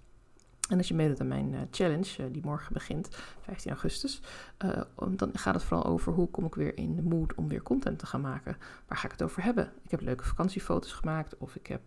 En 0.68 0.78
als 0.78 0.88
je 0.88 0.94
meedoet 0.94 1.20
aan 1.20 1.28
mijn 1.28 1.52
uh, 1.52 1.60
challenge, 1.70 2.22
uh, 2.22 2.26
die 2.32 2.44
morgen 2.44 2.72
begint, 2.72 3.08
15 3.40 3.70
augustus, 3.70 4.20
uh, 4.64 4.80
dan 5.10 5.30
gaat 5.32 5.54
het 5.54 5.62
vooral 5.62 5.86
over 5.86 6.12
hoe 6.12 6.30
kom 6.30 6.44
ik 6.44 6.54
weer 6.54 6.76
in 6.76 6.96
de 6.96 7.02
mood 7.02 7.34
om 7.34 7.48
weer 7.48 7.62
content 7.62 7.98
te 7.98 8.06
gaan 8.06 8.20
maken. 8.20 8.56
Waar 8.86 8.98
ga 8.98 9.04
ik 9.04 9.12
het 9.12 9.22
over 9.22 9.42
hebben? 9.42 9.72
Ik 9.84 9.90
heb 9.90 10.00
leuke 10.00 10.24
vakantiefoto's 10.24 10.92
gemaakt 10.92 11.36
of 11.38 11.54
ik 11.54 11.66
heb 11.66 11.82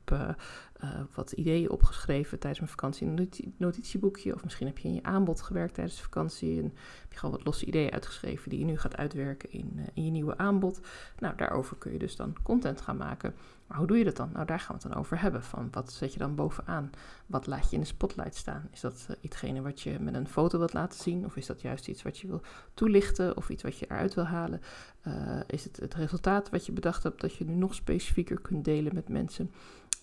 wat 1.13 1.31
ideeën 1.31 1.69
opgeschreven 1.69 2.39
tijdens 2.39 2.59
mijn 2.59 2.71
vakantie 2.71 3.07
in 3.07 3.17
een 3.17 3.53
notitieboekje. 3.57 4.33
Of 4.33 4.43
misschien 4.43 4.67
heb 4.67 4.77
je 4.77 4.87
in 4.87 4.93
je 4.93 5.03
aanbod 5.03 5.41
gewerkt 5.41 5.73
tijdens 5.73 5.95
de 5.95 6.03
vakantie 6.03 6.57
en 6.57 6.73
heb 7.01 7.11
je 7.11 7.19
gewoon 7.19 7.35
wat 7.35 7.45
losse 7.45 7.65
ideeën 7.65 7.91
uitgeschreven 7.91 8.49
die 8.49 8.59
je 8.59 8.65
nu 8.65 8.77
gaat 8.77 8.97
uitwerken 8.97 9.51
in 9.51 9.89
je 9.93 10.11
nieuwe 10.11 10.37
aanbod. 10.37 10.81
Nou, 11.19 11.35
daarover 11.35 11.77
kun 11.77 11.91
je 11.91 11.99
dus 11.99 12.15
dan 12.15 12.35
content 12.43 12.81
gaan 12.81 12.97
maken. 12.97 13.33
Maar 13.71 13.79
hoe 13.79 13.89
doe 13.89 13.97
je 13.97 14.03
dat 14.03 14.15
dan? 14.15 14.29
Nou, 14.33 14.45
daar 14.45 14.59
gaan 14.59 14.75
we 14.75 14.81
het 14.81 14.91
dan 14.91 15.01
over 15.01 15.21
hebben. 15.21 15.43
Van 15.43 15.67
wat 15.71 15.91
zet 15.91 16.13
je 16.13 16.19
dan 16.19 16.35
bovenaan? 16.35 16.89
Wat 17.25 17.47
laat 17.47 17.69
je 17.69 17.75
in 17.75 17.81
de 17.81 17.87
spotlight 17.87 18.35
staan? 18.35 18.69
Is 18.71 18.79
dat 18.79 19.07
uh, 19.09 19.15
ietsgene 19.21 19.61
wat 19.61 19.81
je 19.81 19.99
met 19.99 20.13
een 20.13 20.27
foto 20.27 20.57
wilt 20.57 20.73
laten 20.73 20.99
zien? 20.99 21.25
Of 21.25 21.35
is 21.35 21.45
dat 21.45 21.61
juist 21.61 21.87
iets 21.87 22.01
wat 22.01 22.17
je 22.17 22.27
wil 22.27 22.41
toelichten? 22.73 23.37
Of 23.37 23.49
iets 23.49 23.63
wat 23.63 23.77
je 23.77 23.85
eruit 23.85 24.13
wil 24.13 24.25
halen? 24.25 24.61
Uh, 25.07 25.39
is 25.47 25.63
het 25.63 25.77
het 25.77 25.93
resultaat 25.93 26.49
wat 26.49 26.65
je 26.65 26.71
bedacht 26.71 27.03
hebt 27.03 27.21
dat 27.21 27.35
je 27.35 27.45
nu 27.45 27.53
nog 27.53 27.75
specifieker 27.75 28.41
kunt 28.41 28.65
delen 28.65 28.93
met 28.93 29.09
mensen? 29.09 29.51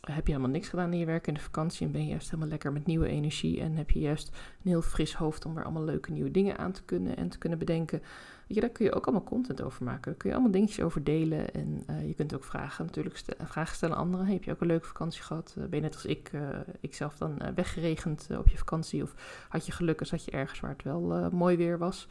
Heb 0.00 0.26
je 0.26 0.32
helemaal 0.32 0.52
niks 0.52 0.68
gedaan 0.68 0.92
in 0.92 0.98
je 0.98 1.06
werk 1.06 1.26
in 1.26 1.34
de 1.34 1.40
vakantie 1.40 1.86
en 1.86 1.92
ben 1.92 2.02
je 2.02 2.08
juist 2.08 2.26
helemaal 2.26 2.48
lekker 2.48 2.72
met 2.72 2.86
nieuwe 2.86 3.08
energie 3.08 3.60
en 3.60 3.76
heb 3.76 3.90
je 3.90 3.98
juist 3.98 4.28
een 4.28 4.70
heel 4.70 4.82
fris 4.82 5.14
hoofd 5.14 5.44
om 5.44 5.54
weer 5.54 5.64
allemaal 5.64 5.84
leuke 5.84 6.12
nieuwe 6.12 6.30
dingen 6.30 6.58
aan 6.58 6.72
te 6.72 6.82
kunnen 6.82 7.16
en 7.16 7.28
te 7.28 7.38
kunnen 7.38 7.58
bedenken. 7.58 7.98
Weet 7.98 8.56
je, 8.56 8.60
daar 8.60 8.70
kun 8.70 8.84
je 8.84 8.92
ook 8.92 9.06
allemaal 9.06 9.24
content 9.24 9.62
over 9.62 9.84
maken. 9.84 10.02
Daar 10.02 10.14
kun 10.14 10.28
je 10.28 10.34
allemaal 10.34 10.52
dingetjes 10.52 10.84
over 10.84 11.04
delen 11.04 11.54
en 11.54 11.82
uh, 11.90 12.06
je 12.06 12.14
kunt 12.14 12.34
ook 12.34 12.44
vragen 12.44 12.84
natuurlijk 12.84 13.20
vragen 13.38 13.76
stellen 13.76 13.96
aan 13.96 14.02
anderen. 14.02 14.26
Heb 14.26 14.44
je 14.44 14.50
ook 14.50 14.60
een 14.60 14.66
leuke 14.66 14.86
vakantie 14.86 15.22
gehad? 15.22 15.54
Uh, 15.58 15.64
ben 15.64 15.78
je 15.78 15.84
net 15.84 15.94
als 15.94 16.04
ik, 16.04 16.32
uh, 16.32 16.58
ik 16.80 16.94
zelf 16.94 17.16
dan 17.16 17.38
weggeregend 17.54 18.28
op 18.38 18.48
je 18.48 18.58
vakantie 18.58 19.02
of 19.02 19.14
had 19.48 19.66
je 19.66 19.72
geluk 19.72 20.00
zat 20.06 20.24
je 20.24 20.30
ergens 20.30 20.60
waar 20.60 20.70
het 20.70 20.82
wel 20.82 21.30
mooi 21.30 21.56
weer 21.56 21.78
was? 21.78 22.08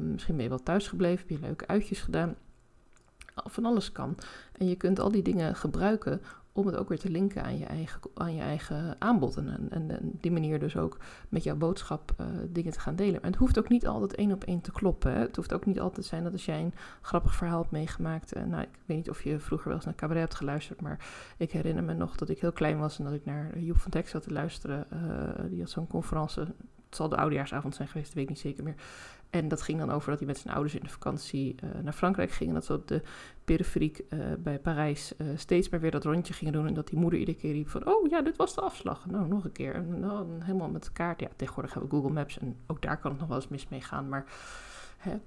misschien 0.00 0.34
ben 0.34 0.44
je 0.44 0.50
wel 0.50 0.62
thuis 0.62 0.88
gebleven, 0.88 1.18
heb 1.18 1.38
je 1.38 1.46
leuke 1.46 1.66
uitjes 1.66 2.00
gedaan 2.00 2.36
van 3.34 3.64
alles 3.64 3.92
kan. 3.92 4.16
En 4.52 4.68
je 4.68 4.76
kunt 4.76 5.00
al 5.00 5.10
die 5.10 5.22
dingen 5.22 5.56
gebruiken 5.56 6.20
om 6.56 6.66
het 6.66 6.76
ook 6.76 6.88
weer 6.88 6.98
te 6.98 7.10
linken 7.10 7.42
aan 7.42 7.58
je 7.58 7.64
eigen, 7.64 8.00
aan 8.14 8.34
je 8.34 8.40
eigen 8.40 8.96
aanbod. 8.98 9.36
En, 9.36 9.68
en, 9.70 9.98
die 10.20 10.30
manier 10.30 10.58
dus 10.58 10.76
ook 10.76 10.98
met 11.28 11.44
jouw 11.44 11.56
boodschap 11.56 12.14
uh, 12.20 12.26
dingen 12.48 12.72
te 12.72 12.80
gaan 12.80 12.96
delen. 12.96 13.22
En 13.22 13.30
het 13.30 13.38
hoeft 13.38 13.58
ook 13.58 13.68
niet 13.68 13.86
altijd 13.86 14.14
één 14.14 14.32
op 14.32 14.44
één 14.44 14.60
te 14.60 14.72
kloppen. 14.72 15.12
Hè? 15.12 15.18
Het 15.18 15.36
hoeft 15.36 15.52
ook 15.52 15.66
niet 15.66 15.80
altijd 15.80 16.02
te 16.02 16.08
zijn 16.08 16.22
dat 16.22 16.32
als 16.32 16.44
jij 16.44 16.60
een 16.60 16.74
grappig 17.00 17.34
verhaal 17.34 17.58
hebt 17.58 17.70
meegemaakt. 17.70 18.36
Uh, 18.36 18.44
nou, 18.44 18.62
ik 18.62 18.78
weet 18.86 18.96
niet 18.96 19.10
of 19.10 19.22
je 19.22 19.38
vroeger 19.38 19.66
wel 19.66 19.76
eens 19.76 19.84
naar 19.84 19.94
cabaret 19.94 20.22
hebt 20.22 20.34
geluisterd. 20.34 20.80
Maar 20.80 21.06
ik 21.36 21.50
herinner 21.50 21.84
me 21.84 21.94
nog 21.94 22.16
dat 22.16 22.28
ik 22.28 22.40
heel 22.40 22.52
klein 22.52 22.78
was 22.78 22.98
en 22.98 23.04
dat 23.04 23.14
ik 23.14 23.24
naar 23.24 23.58
Joep 23.58 23.78
van 23.78 23.90
Tex 23.90 24.10
zat 24.10 24.22
te 24.22 24.32
luisteren. 24.32 24.86
Uh, 24.92 25.50
die 25.50 25.60
had 25.60 25.70
zo'n 25.70 25.86
conferentie. 25.86 26.42
Het 26.42 26.96
zal 26.96 27.08
de 27.08 27.16
oudejaarsavond 27.16 27.74
zijn 27.74 27.88
geweest, 27.88 28.06
dat 28.06 28.14
weet 28.14 28.24
ik 28.24 28.30
niet 28.30 28.38
zeker 28.38 28.64
meer. 28.64 28.74
En 29.30 29.48
dat 29.48 29.62
ging 29.62 29.78
dan 29.78 29.90
over 29.90 30.10
dat 30.10 30.18
hij 30.18 30.28
met 30.28 30.38
zijn 30.38 30.54
ouders 30.54 30.74
in 30.74 30.82
de 30.82 30.88
vakantie 30.88 31.54
uh, 31.64 31.70
naar 31.82 31.92
Frankrijk 31.92 32.30
ging. 32.30 32.48
En 32.48 32.54
dat 32.54 32.64
ze 32.64 32.72
op 32.72 32.88
de 32.88 33.02
periferiek 33.44 34.02
uh, 34.08 34.20
bij 34.38 34.58
Parijs 34.58 35.12
uh, 35.18 35.28
steeds 35.36 35.68
maar 35.68 35.80
weer 35.80 35.90
dat 35.90 36.04
rondje 36.04 36.32
gingen 36.32 36.52
doen. 36.52 36.66
En 36.66 36.74
dat 36.74 36.88
die 36.88 36.98
moeder 36.98 37.18
iedere 37.18 37.38
keer 37.38 37.52
riep 37.52 37.68
van, 37.68 37.86
oh 37.86 38.08
ja, 38.08 38.22
dit 38.22 38.36
was 38.36 38.54
de 38.54 38.60
afslag. 38.60 39.06
Nou, 39.06 39.28
nog 39.28 39.44
een 39.44 39.52
keer. 39.52 39.74
En, 39.74 40.00
nou, 40.00 40.26
helemaal 40.38 40.68
met 40.68 40.84
de 40.84 40.92
kaart. 40.92 41.20
Ja, 41.20 41.28
tegenwoordig 41.36 41.72
hebben 41.72 41.90
we 41.90 41.96
Google 41.96 42.12
Maps 42.12 42.38
en 42.38 42.56
ook 42.66 42.82
daar 42.82 42.98
kan 42.98 43.10
het 43.10 43.20
nog 43.20 43.28
wel 43.28 43.38
eens 43.38 43.48
mis 43.48 43.68
mee 43.68 43.80
gaan. 43.80 44.08
Maar 44.08 44.24
hè, 44.96 45.18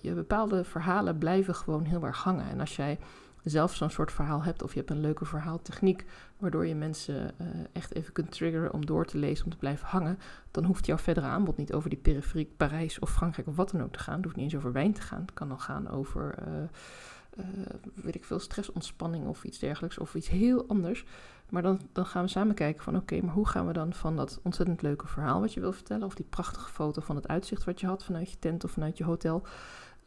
je 0.00 0.12
bepaalde 0.14 0.64
verhalen 0.64 1.18
blijven 1.18 1.54
gewoon 1.54 1.84
heel 1.84 2.04
erg 2.04 2.22
hangen. 2.22 2.48
En 2.48 2.60
als 2.60 2.76
jij 2.76 2.98
zelf 3.42 3.74
zo'n 3.74 3.90
soort 3.90 4.12
verhaal 4.12 4.42
hebt, 4.42 4.62
of 4.62 4.72
je 4.72 4.78
hebt 4.78 4.90
een 4.90 5.00
leuke 5.00 5.24
verhaaltechniek, 5.24 6.04
waardoor 6.38 6.66
je 6.66 6.74
mensen 6.74 7.34
uh, 7.40 7.46
echt 7.72 7.94
even 7.94 8.12
kunt 8.12 8.30
triggeren 8.30 8.72
om 8.72 8.86
door 8.86 9.06
te 9.06 9.18
lezen, 9.18 9.44
om 9.44 9.50
te 9.50 9.56
blijven 9.56 9.86
hangen, 9.86 10.18
dan 10.50 10.64
hoeft 10.64 10.86
jouw 10.86 10.98
verdere 10.98 11.26
aanbod 11.26 11.56
niet 11.56 11.72
over 11.72 11.90
die 11.90 11.98
periferiek 11.98 12.56
Parijs 12.56 12.98
of 12.98 13.10
Frankrijk 13.10 13.48
of 13.48 13.56
wat 13.56 13.70
dan 13.70 13.82
ook 13.82 13.92
te 13.92 13.98
gaan. 13.98 14.14
Het 14.14 14.24
hoeft 14.24 14.36
niet 14.36 14.44
eens 14.44 14.56
over 14.56 14.72
wijn 14.72 14.92
te 14.92 15.00
gaan. 15.00 15.20
Het 15.20 15.32
kan 15.32 15.48
dan 15.48 15.60
gaan 15.60 15.88
over, 15.88 16.34
uh, 16.48 16.54
uh, 17.38 17.44
weet 17.94 18.14
ik 18.14 18.24
veel, 18.24 18.38
stressontspanning 18.38 19.26
of 19.26 19.44
iets 19.44 19.58
dergelijks, 19.58 19.98
of 19.98 20.14
iets 20.14 20.28
heel 20.28 20.68
anders. 20.68 21.04
Maar 21.48 21.62
dan, 21.62 21.80
dan 21.92 22.06
gaan 22.06 22.22
we 22.22 22.28
samen 22.28 22.54
kijken 22.54 22.82
van 22.82 22.96
oké, 22.96 23.20
maar 23.20 23.34
hoe 23.34 23.48
gaan 23.48 23.66
we 23.66 23.72
dan 23.72 23.92
van 23.92 24.16
dat 24.16 24.40
ontzettend 24.42 24.82
leuke 24.82 25.06
verhaal 25.06 25.40
wat 25.40 25.52
je 25.52 25.60
wil 25.60 25.72
vertellen, 25.72 26.06
of 26.06 26.14
die 26.14 26.26
prachtige 26.30 26.70
foto 26.70 27.00
van 27.00 27.16
het 27.16 27.28
uitzicht 27.28 27.64
wat 27.64 27.80
je 27.80 27.86
had 27.86 28.04
vanuit 28.04 28.30
je 28.30 28.38
tent 28.38 28.64
of 28.64 28.70
vanuit 28.70 28.98
je 28.98 29.04
hotel, 29.04 29.46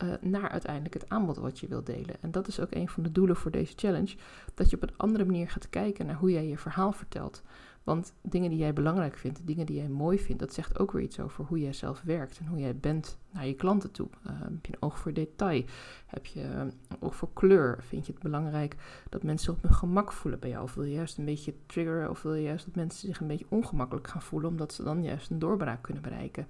uh, 0.03 0.13
naar 0.21 0.49
uiteindelijk 0.49 0.93
het 0.93 1.09
aanbod 1.09 1.37
wat 1.37 1.59
je 1.59 1.67
wilt 1.67 1.85
delen. 1.85 2.15
En 2.21 2.31
dat 2.31 2.47
is 2.47 2.59
ook 2.59 2.73
een 2.73 2.89
van 2.89 3.03
de 3.03 3.11
doelen 3.11 3.35
voor 3.35 3.51
deze 3.51 3.73
challenge. 3.75 4.15
Dat 4.53 4.69
je 4.69 4.75
op 4.75 4.81
een 4.81 4.97
andere 4.97 5.25
manier 5.25 5.49
gaat 5.49 5.69
kijken 5.69 6.05
naar 6.05 6.15
hoe 6.15 6.31
jij 6.31 6.47
je 6.47 6.57
verhaal 6.57 6.91
vertelt. 6.91 7.43
Want 7.85 8.13
dingen 8.21 8.49
die 8.49 8.59
jij 8.59 8.73
belangrijk 8.73 9.17
vindt, 9.17 9.41
dingen 9.43 9.65
die 9.65 9.75
jij 9.75 9.87
mooi 9.87 10.19
vindt, 10.19 10.41
dat 10.41 10.53
zegt 10.53 10.79
ook 10.79 10.91
weer 10.91 11.01
iets 11.01 11.19
over 11.19 11.45
hoe 11.45 11.59
jij 11.59 11.73
zelf 11.73 12.01
werkt 12.01 12.37
en 12.39 12.45
hoe 12.45 12.59
jij 12.59 12.75
bent 12.75 13.17
naar 13.31 13.47
je 13.47 13.53
klanten 13.53 13.91
toe. 13.91 14.07
Uh, 14.27 14.31
heb 14.41 14.65
je 14.65 14.73
een 14.73 14.81
oog 14.81 14.99
voor 14.99 15.13
detail? 15.13 15.63
Heb 16.05 16.25
je 16.25 16.41
een 16.41 16.73
oog 16.99 17.15
voor 17.15 17.29
kleur? 17.33 17.77
Vind 17.83 18.05
je 18.05 18.11
het 18.13 18.21
belangrijk 18.21 18.75
dat 19.09 19.23
mensen 19.23 19.53
op 19.53 19.61
hun 19.61 19.73
gemak 19.73 20.11
voelen 20.11 20.39
bij 20.39 20.49
jou? 20.49 20.63
Of 20.63 20.73
wil 20.73 20.83
je 20.83 20.93
juist 20.93 21.17
een 21.17 21.25
beetje 21.25 21.53
triggeren? 21.65 22.09
Of 22.09 22.21
wil 22.21 22.33
je 22.33 22.43
juist 22.43 22.65
dat 22.65 22.75
mensen 22.75 23.07
zich 23.07 23.19
een 23.19 23.27
beetje 23.27 23.45
ongemakkelijk 23.49 24.07
gaan 24.07 24.21
voelen, 24.21 24.49
omdat 24.49 24.73
ze 24.73 24.83
dan 24.83 25.03
juist 25.03 25.29
een 25.29 25.39
doorbraak 25.39 25.81
kunnen 25.81 26.03
bereiken? 26.03 26.47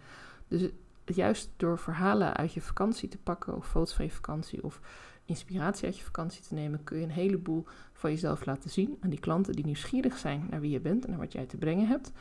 Dus 0.48 0.70
juist 1.06 1.50
door 1.58 1.80
verhalen 1.80 2.36
uit 2.36 2.54
je 2.54 2.62
vakantie 2.62 3.10
te 3.10 3.18
pakken, 3.18 3.56
of 3.56 3.68
foto's 3.68 3.94
van 3.94 4.06
je 4.06 4.12
vakantie, 4.12 4.64
of 4.64 4.80
inspiratie 5.26 5.86
uit 5.86 5.98
je 5.98 6.04
vakantie 6.04 6.44
te 6.44 6.54
nemen, 6.54 6.84
kun 6.84 6.98
je 6.98 7.04
een 7.04 7.10
heleboel 7.10 7.66
van 7.94 8.10
jezelf 8.10 8.46
laten 8.46 8.70
zien 8.70 8.98
aan 9.00 9.10
die 9.10 9.20
klanten 9.20 9.54
die 9.54 9.66
nieuwsgierig 9.66 10.18
zijn 10.18 10.48
naar 10.50 10.62
wie 10.62 10.72
je 10.72 10.80
bent 10.80 11.04
en 11.04 11.10
naar 11.10 11.20
wat 11.20 11.32
jij 11.32 11.46
te 11.46 11.58
brengen 11.58 11.88
hebt. 11.88 12.12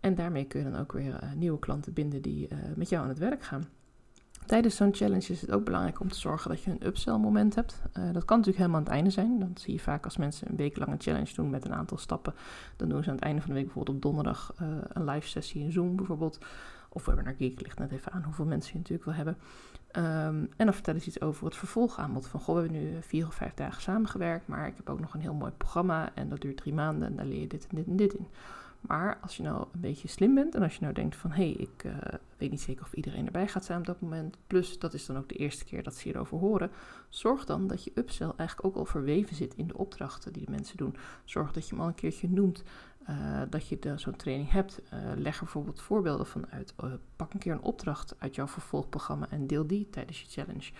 En 0.00 0.14
daarmee 0.14 0.44
kun 0.44 0.64
je 0.64 0.70
dan 0.70 0.80
ook 0.80 0.92
weer 0.92 1.22
uh, 1.22 1.32
nieuwe 1.32 1.58
klanten 1.58 1.92
binden 1.92 2.22
die 2.22 2.48
uh, 2.52 2.58
met 2.76 2.88
jou 2.88 3.02
aan 3.02 3.08
het 3.08 3.18
werk 3.18 3.42
gaan. 3.42 3.64
Tijdens 4.46 4.76
zo'n 4.76 4.94
challenge 4.94 5.32
is 5.32 5.40
het 5.40 5.50
ook 5.50 5.64
belangrijk 5.64 6.00
om 6.00 6.08
te 6.08 6.18
zorgen 6.18 6.50
dat 6.50 6.62
je 6.62 6.70
een 6.70 6.86
upsell 6.86 7.16
moment 7.16 7.54
hebt. 7.54 7.82
Uh, 7.98 8.12
dat 8.12 8.24
kan 8.24 8.36
natuurlijk 8.36 8.56
helemaal 8.56 8.78
aan 8.78 8.84
het 8.84 8.92
einde 8.92 9.10
zijn. 9.10 9.38
Dan 9.38 9.50
zie 9.54 9.72
je 9.72 9.80
vaak 9.80 10.04
als 10.04 10.16
mensen 10.16 10.50
een 10.50 10.56
week 10.56 10.76
lang 10.76 10.92
een 10.92 11.00
challenge 11.00 11.34
doen 11.34 11.50
met 11.50 11.64
een 11.64 11.74
aantal 11.74 11.98
stappen. 11.98 12.34
Dan 12.76 12.88
doen 12.88 13.02
ze 13.02 13.08
aan 13.08 13.14
het 13.14 13.24
einde 13.24 13.40
van 13.40 13.50
de 13.50 13.56
week 13.56 13.64
bijvoorbeeld 13.64 13.96
op 13.96 14.02
donderdag 14.02 14.54
een 14.88 15.04
live 15.04 15.28
sessie 15.28 15.62
in 15.62 15.72
Zoom 15.72 15.96
bijvoorbeeld. 15.96 16.38
Of 16.92 17.04
Webinar 17.04 17.34
Geek 17.34 17.60
ligt 17.60 17.78
net 17.78 17.92
even 17.92 18.12
aan 18.12 18.22
hoeveel 18.22 18.44
mensen 18.44 18.72
je 18.72 18.78
natuurlijk 18.78 19.04
wil 19.04 19.14
hebben. 19.14 19.36
Um, 19.96 20.48
en 20.56 20.64
dan 20.64 20.74
vertellen 20.74 21.00
ze 21.00 21.06
iets 21.06 21.20
over 21.20 21.44
het 21.44 21.56
vervolgaanbod. 21.56 22.26
Van, 22.26 22.40
goh, 22.40 22.54
we 22.54 22.60
hebben 22.60 22.80
nu 22.80 23.02
vier 23.02 23.26
of 23.26 23.34
vijf 23.34 23.54
dagen 23.54 23.82
samengewerkt, 23.82 24.46
maar 24.46 24.66
ik 24.66 24.76
heb 24.76 24.90
ook 24.90 25.00
nog 25.00 25.14
een 25.14 25.20
heel 25.20 25.34
mooi 25.34 25.52
programma 25.52 26.14
en 26.14 26.28
dat 26.28 26.40
duurt 26.40 26.56
drie 26.56 26.74
maanden 26.74 27.08
en 27.08 27.16
daar 27.16 27.26
leer 27.26 27.40
je 27.40 27.46
dit 27.46 27.66
en 27.66 27.76
dit 27.76 27.86
en 27.86 27.96
dit 27.96 28.14
in. 28.14 28.26
Maar 28.80 29.18
als 29.22 29.36
je 29.36 29.42
nou 29.42 29.66
een 29.72 29.80
beetje 29.80 30.08
slim 30.08 30.34
bent 30.34 30.54
en 30.54 30.62
als 30.62 30.74
je 30.74 30.80
nou 30.80 30.94
denkt 30.94 31.16
van, 31.16 31.30
hé, 31.30 31.42
hey, 31.42 31.52
ik 31.52 31.84
uh, 31.84 31.92
weet 32.36 32.50
niet 32.50 32.60
zeker 32.60 32.82
of 32.82 32.92
iedereen 32.92 33.26
erbij 33.26 33.48
gaat 33.48 33.64
zijn 33.64 33.78
op 33.78 33.86
dat 33.86 34.00
moment, 34.00 34.36
plus 34.46 34.78
dat 34.78 34.94
is 34.94 35.06
dan 35.06 35.16
ook 35.16 35.28
de 35.28 35.34
eerste 35.34 35.64
keer 35.64 35.82
dat 35.82 35.94
ze 35.94 36.02
hierover 36.02 36.38
horen, 36.38 36.70
zorg 37.08 37.44
dan 37.44 37.66
dat 37.66 37.84
je 37.84 37.92
upsell 37.94 38.32
eigenlijk 38.36 38.68
ook 38.68 38.76
al 38.76 38.84
verweven 38.84 39.36
zit 39.36 39.54
in 39.54 39.66
de 39.66 39.78
opdrachten 39.78 40.32
die 40.32 40.44
de 40.44 40.50
mensen 40.50 40.76
doen. 40.76 40.96
Zorg 41.24 41.52
dat 41.52 41.68
je 41.68 41.74
hem 41.74 41.80
al 41.80 41.88
een 41.88 41.94
keertje 41.94 42.28
noemt. 42.30 42.62
Uh, 43.08 43.42
dat 43.50 43.68
je 43.68 43.94
zo'n 43.96 44.16
training 44.16 44.50
hebt. 44.50 44.80
Uh, 44.94 45.00
leg 45.16 45.34
er 45.34 45.44
bijvoorbeeld 45.44 45.80
voorbeelden 45.80 46.26
van 46.26 46.46
uit. 46.50 46.74
Uh, 46.84 46.92
pak 47.16 47.32
een 47.32 47.38
keer 47.38 47.52
een 47.52 47.62
opdracht 47.62 48.14
uit 48.18 48.34
jouw 48.34 48.46
vervolgprogramma 48.46 49.26
en 49.30 49.46
deel 49.46 49.66
die 49.66 49.88
tijdens 49.90 50.20
je 50.20 50.26
challenge. 50.28 50.70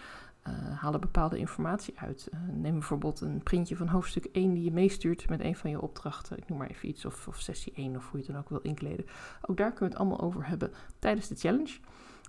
haal 0.74 0.92
er 0.92 0.98
bepaalde 0.98 1.38
informatie 1.38 1.98
uit. 1.98 2.30
neem 2.52 2.72
bijvoorbeeld 2.72 3.20
een 3.20 3.42
printje 3.42 3.76
van 3.76 3.88
hoofdstuk 3.88 4.24
1 4.24 4.54
die 4.54 4.64
je 4.64 4.72
meestuurt 4.72 5.28
met 5.28 5.40
een 5.40 5.56
van 5.56 5.70
je 5.70 5.80
opdrachten. 5.80 6.36
Ik 6.36 6.48
noem 6.48 6.58
maar 6.58 6.70
even 6.70 6.88
iets, 6.88 7.04
of, 7.04 7.28
of 7.28 7.40
sessie 7.40 7.72
1 7.76 7.96
of 7.96 8.10
hoe 8.10 8.20
je 8.20 8.26
het 8.26 8.34
dan 8.34 8.42
ook 8.42 8.48
wil 8.48 8.60
inkleden. 8.60 9.06
Ook 9.42 9.56
daar 9.56 9.72
kunnen 9.72 9.88
we 9.88 9.98
het 9.98 9.98
allemaal 9.98 10.20
over 10.26 10.46
hebben 10.46 10.72
tijdens 10.98 11.28
de 11.28 11.34
challenge. 11.34 11.78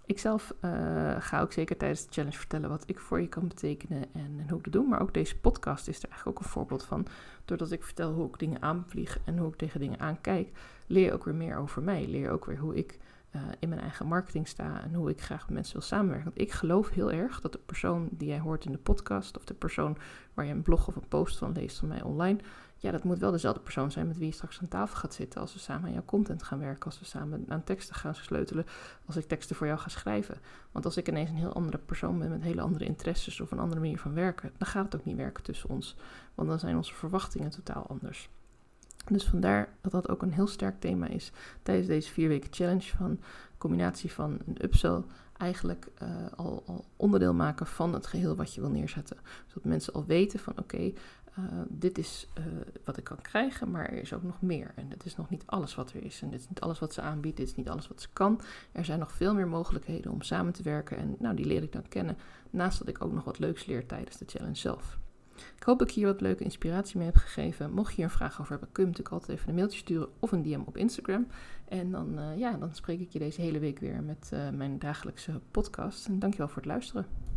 Ik 0.05 0.19
zelf 0.19 0.53
uh, 0.61 0.71
ga 1.19 1.41
ook 1.41 1.51
zeker 1.51 1.77
tijdens 1.77 2.05
de 2.05 2.11
challenge 2.11 2.37
vertellen 2.37 2.69
wat 2.69 2.83
ik 2.85 2.99
voor 2.99 3.21
je 3.21 3.27
kan 3.27 3.47
betekenen 3.47 4.03
en, 4.13 4.39
en, 4.39 4.49
hoe 4.49 4.57
ik 4.57 4.63
dat 4.63 4.73
doe. 4.73 4.87
Maar 4.87 5.01
ook 5.01 5.13
deze 5.13 5.37
podcast 5.37 5.87
is 5.87 5.97
er 5.97 6.09
eigenlijk 6.09 6.37
ook 6.39 6.45
een 6.45 6.51
voorbeeld 6.51 6.83
van. 6.83 7.05
Doordat 7.45 7.71
ik 7.71 7.83
vertel 7.83 8.11
hoe 8.11 8.27
ik 8.27 8.39
dingen 8.39 8.61
aanvlieg 8.61 9.19
en 9.25 9.37
hoe 9.37 9.49
ik 9.49 9.55
tegen 9.55 9.79
dingen 9.79 9.99
aankijk, 9.99 10.49
leer 10.87 11.05
je 11.05 11.13
ook 11.13 11.23
weer 11.25 11.35
meer 11.35 11.57
over 11.57 11.81
mij. 11.81 12.07
Leer 12.07 12.31
ook 12.31 12.45
weer 12.45 12.57
hoe 12.57 12.75
ik 12.75 12.99
uh, 13.35 13.41
in 13.59 13.69
mijn 13.69 13.81
eigen 13.81 14.07
marketing 14.07 14.47
sta 14.47 14.81
en 14.83 14.93
hoe 14.93 15.09
ik 15.09 15.21
graag 15.21 15.45
met 15.45 15.53
mensen 15.53 15.73
wil 15.73 15.81
samenwerken. 15.81 16.25
Want 16.25 16.41
ik 16.41 16.51
geloof 16.51 16.89
heel 16.89 17.11
erg 17.11 17.41
dat 17.41 17.51
de 17.51 17.59
persoon 17.65 18.07
die 18.11 18.27
jij 18.27 18.39
hoort 18.39 18.65
in 18.65 18.71
de 18.71 18.77
podcast 18.77 19.37
of 19.37 19.45
de 19.45 19.53
persoon 19.53 19.97
waar 20.33 20.45
je 20.45 20.51
een 20.51 20.61
blog 20.61 20.87
of 20.87 20.95
een 20.95 21.07
post 21.07 21.37
van 21.37 21.51
leest 21.51 21.77
van 21.77 21.87
mij 21.87 22.01
online, 22.01 22.39
ja, 22.81 22.91
dat 22.91 23.03
moet 23.03 23.19
wel 23.19 23.31
dezelfde 23.31 23.61
persoon 23.61 23.91
zijn 23.91 24.07
met 24.07 24.17
wie 24.17 24.27
je 24.27 24.33
straks 24.33 24.59
aan 24.61 24.67
tafel 24.67 24.95
gaat 24.95 25.13
zitten 25.13 25.41
als 25.41 25.53
we 25.53 25.59
samen 25.59 25.85
aan 25.85 25.93
jouw 25.93 26.05
content 26.05 26.43
gaan 26.43 26.59
werken, 26.59 26.85
als 26.85 26.99
we 26.99 27.05
samen 27.05 27.45
aan 27.47 27.63
teksten 27.63 27.95
gaan 27.95 28.15
sleutelen, 28.15 28.65
als 29.05 29.15
ik 29.15 29.27
teksten 29.27 29.55
voor 29.55 29.67
jou 29.67 29.79
ga 29.79 29.89
schrijven. 29.89 30.37
Want 30.71 30.85
als 30.85 30.97
ik 30.97 31.07
ineens 31.07 31.29
een 31.29 31.35
heel 31.35 31.53
andere 31.53 31.77
persoon 31.77 32.19
ben 32.19 32.29
met 32.29 32.41
hele 32.41 32.61
andere 32.61 32.85
interesses 32.85 33.41
of 33.41 33.51
een 33.51 33.59
andere 33.59 33.81
manier 33.81 33.99
van 33.99 34.13
werken, 34.13 34.51
dan 34.57 34.67
gaat 34.67 34.83
het 34.83 34.95
ook 34.95 35.05
niet 35.05 35.15
werken 35.15 35.43
tussen 35.43 35.69
ons. 35.69 35.95
Want 36.35 36.49
dan 36.49 36.59
zijn 36.59 36.75
onze 36.75 36.93
verwachtingen 36.93 37.49
totaal 37.49 37.87
anders. 37.87 38.29
Dus 39.07 39.23
vandaar 39.23 39.69
dat 39.81 39.91
dat 39.91 40.09
ook 40.09 40.21
een 40.21 40.33
heel 40.33 40.47
sterk 40.47 40.79
thema 40.79 41.07
is 41.07 41.31
tijdens 41.63 41.87
deze 41.87 42.11
vier 42.11 42.27
weken 42.27 42.53
challenge 42.53 42.95
van 42.97 43.19
combinatie 43.57 44.11
van 44.11 44.39
een 44.45 44.63
upsell 44.63 45.03
eigenlijk 45.37 45.87
uh, 46.03 46.09
al, 46.35 46.63
al, 46.65 46.85
onderdeel 46.95 47.33
maken 47.33 47.65
van 47.65 47.93
het 47.93 48.07
geheel 48.07 48.35
wat 48.35 48.53
je 48.53 48.61
wil 48.61 48.69
neerzetten. 48.69 49.17
Zodat 49.47 49.63
mensen 49.63 49.93
al 49.93 50.05
weten 50.05 50.39
van 50.39 50.53
oké, 50.57 50.91
uh, 51.39 51.45
dit 51.67 51.97
is 51.97 52.27
uh, 52.37 52.45
wat 52.85 52.97
ik 52.97 53.03
kan 53.03 53.21
krijgen, 53.21 53.71
maar 53.71 53.85
er 53.85 54.01
is 54.01 54.13
ook 54.13 54.23
nog 54.23 54.41
meer. 54.41 54.71
En 54.75 54.89
het 54.89 55.05
is 55.05 55.15
nog 55.15 55.29
niet 55.29 55.43
alles 55.45 55.75
wat 55.75 55.91
er 55.91 56.03
is. 56.03 56.21
En 56.21 56.29
dit 56.29 56.39
is 56.39 56.49
niet 56.49 56.61
alles 56.61 56.79
wat 56.79 56.93
ze 56.93 57.01
aanbiedt, 57.01 57.37
dit 57.37 57.47
is 57.47 57.55
niet 57.55 57.69
alles 57.69 57.87
wat 57.87 58.01
ze 58.01 58.07
kan. 58.13 58.41
Er 58.71 58.85
zijn 58.85 58.99
nog 58.99 59.11
veel 59.11 59.33
meer 59.33 59.47
mogelijkheden 59.47 60.11
om 60.11 60.21
samen 60.21 60.53
te 60.53 60.63
werken. 60.63 60.97
En 60.97 61.15
nou, 61.19 61.35
die 61.35 61.45
leer 61.45 61.63
ik 61.63 61.71
dan 61.71 61.87
kennen. 61.87 62.17
Naast 62.49 62.79
dat 62.79 62.87
ik 62.87 63.03
ook 63.03 63.11
nog 63.11 63.23
wat 63.23 63.39
leuks 63.39 63.65
leer 63.65 63.85
tijdens 63.85 64.17
de 64.17 64.25
challenge 64.27 64.55
zelf. 64.55 64.99
Ik 65.55 65.63
hoop 65.63 65.79
dat 65.79 65.87
ik 65.87 65.93
hier 65.93 66.05
wat 66.05 66.21
leuke 66.21 66.43
inspiratie 66.43 66.97
mee 66.97 67.05
heb 67.05 67.15
gegeven. 67.15 67.73
Mocht 67.73 67.89
je 67.89 67.95
hier 67.95 68.05
een 68.05 68.11
vraag 68.11 68.39
over 68.39 68.51
hebben, 68.51 68.71
kun 68.71 68.83
je 68.83 68.89
natuurlijk 68.89 69.15
altijd 69.15 69.37
even 69.37 69.49
een 69.49 69.55
mailtje 69.55 69.79
sturen 69.79 70.09
of 70.19 70.31
een 70.31 70.43
DM 70.43 70.61
op 70.65 70.77
Instagram. 70.77 71.27
En 71.67 71.91
dan, 71.91 72.19
uh, 72.19 72.37
ja, 72.37 72.51
dan 72.51 72.75
spreek 72.75 72.99
ik 72.99 73.09
je 73.09 73.19
deze 73.19 73.41
hele 73.41 73.59
week 73.59 73.79
weer 73.79 74.03
met 74.03 74.31
mijn 74.53 74.79
dagelijkse 74.79 75.39
podcast. 75.51 76.07
En 76.07 76.19
dankjewel 76.19 76.47
voor 76.47 76.61
het 76.61 76.65
luisteren. 76.65 77.29